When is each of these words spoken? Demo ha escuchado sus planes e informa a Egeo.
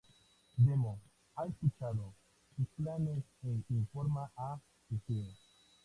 Demo 0.57 0.99
ha 1.35 1.45
escuchado 1.45 2.15
sus 2.55 2.67
planes 2.69 3.23
e 3.43 3.49
informa 3.69 4.31
a 4.35 4.59
Egeo. 4.89 5.31